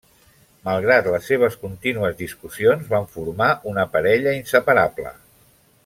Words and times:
Malgrat 0.67 1.09
les 1.15 1.27
seves 1.31 1.57
contínues 1.65 2.17
discussions, 2.23 2.89
van 2.95 3.05
formar 3.17 3.51
una 3.73 3.87
parella 3.97 4.35
inseparable. 4.43 5.15